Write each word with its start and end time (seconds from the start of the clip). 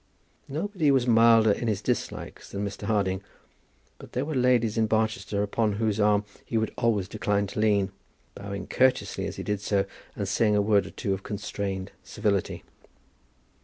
Nobody 0.47 0.89
was 0.89 1.05
milder 1.05 1.51
in 1.51 1.67
his 1.67 1.79
dislikings 1.79 2.49
than 2.49 2.65
Mr. 2.65 2.87
Harding; 2.87 3.21
but 3.99 4.13
there 4.13 4.25
were 4.25 4.33
ladies 4.33 4.75
in 4.75 4.87
Barchester 4.87 5.43
upon 5.43 5.73
whose 5.73 5.99
arm 5.99 6.25
he 6.43 6.57
would 6.57 6.73
always 6.75 7.07
decline 7.07 7.45
to 7.45 7.59
lean, 7.59 7.91
bowing 8.33 8.65
courteously 8.67 9.27
as 9.27 9.35
he 9.35 9.43
did 9.43 9.61
so, 9.61 9.85
and 10.15 10.27
saying 10.27 10.55
a 10.55 10.59
word 10.63 10.87
or 10.87 10.89
two 10.89 11.13
of 11.13 11.21
constrained 11.21 11.91
civility. 12.03 12.63